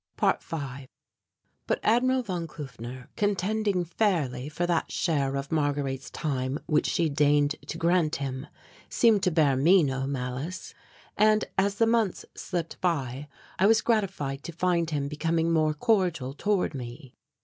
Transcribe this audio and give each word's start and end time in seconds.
~5~ 0.17 0.87
But 1.67 1.79
Admiral 1.83 2.23
von 2.23 2.47
Kufner, 2.47 3.09
contending 3.15 3.85
fairly 3.85 4.49
for 4.49 4.65
that 4.65 4.91
share 4.91 5.35
of 5.35 5.51
Marguerite's 5.51 6.09
time 6.09 6.57
which 6.65 6.87
she 6.87 7.07
deigned 7.07 7.51
to 7.67 7.77
grant 7.77 8.15
him, 8.15 8.47
seemed 8.89 9.21
to 9.21 9.29
bear 9.29 9.55
me 9.55 9.83
no 9.83 10.07
malice; 10.07 10.73
and, 11.15 11.45
as 11.55 11.75
the 11.75 11.85
months 11.85 12.25
slipped 12.33 12.81
by, 12.81 13.27
I 13.59 13.67
was 13.67 13.81
gratified 13.81 14.41
to 14.45 14.51
find 14.51 14.89
him 14.89 15.07
becoming 15.07 15.51
more 15.51 15.75
cordial 15.75 16.33
toward 16.33 16.73
me. 16.73 17.13